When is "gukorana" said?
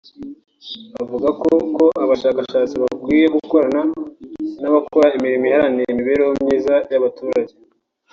3.35-3.81